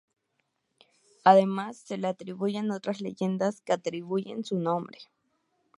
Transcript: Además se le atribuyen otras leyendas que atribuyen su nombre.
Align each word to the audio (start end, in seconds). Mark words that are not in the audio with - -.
Además 1.23 1.77
se 1.77 1.99
le 1.99 2.07
atribuyen 2.07 2.71
otras 2.71 3.01
leyendas 3.01 3.61
que 3.61 3.71
atribuyen 3.73 4.43
su 4.43 4.57
nombre. 4.57 4.97